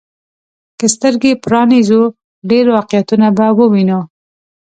[0.79, 2.01] که سترګي پرانيزو،
[2.49, 3.99] ډېر واقعيتونه به ووينو.